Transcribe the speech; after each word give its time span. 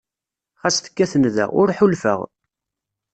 Xas 0.61 0.77
tekkat 0.79 1.13
nda, 1.21 1.45
ur 1.59 1.67
ḥulfeɣ. 1.77 2.19